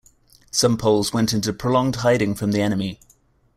Some 0.49 0.79
Poles 0.79 1.13
went 1.13 1.31
into 1.31 1.53
prolonged 1.53 1.97
hiding 1.97 2.33
from 2.33 2.53
the 2.53 2.61
enemy. 2.63 2.99